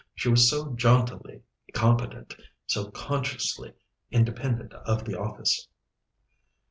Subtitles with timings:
[0.15, 1.43] She was so jauntily
[1.75, 2.33] competent,
[2.65, 3.75] so consciously
[4.09, 5.67] independent of the office.